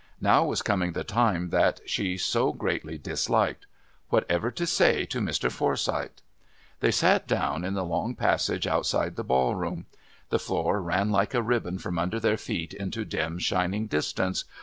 Now 0.19 0.43
was 0.45 0.63
coming 0.63 0.93
the 0.93 1.03
time 1.03 1.51
that 1.51 1.79
she 1.87 2.17
so 2.17 2.53
greatly 2.53 2.97
disliked. 2.97 3.67
Whatever 4.09 4.49
to 4.49 4.65
say 4.65 5.05
to 5.05 5.19
Mr. 5.19 5.51
Forsyth? 5.51 6.23
They 6.79 6.89
sat 6.89 7.27
down 7.27 7.63
in 7.63 7.75
the 7.75 7.85
long 7.85 8.15
passage 8.15 8.65
outside 8.65 9.15
the 9.15 9.23
ballroom. 9.23 9.85
The 10.29 10.39
floor 10.39 10.81
ran 10.81 11.11
like 11.11 11.35
a 11.35 11.43
ribbon 11.43 11.77
from 11.77 11.99
under 11.99 12.19
their 12.19 12.37
feet 12.37 12.73
into 12.73 13.05
dim 13.05 13.37
shining 13.37 13.85
distance. 13.85 14.45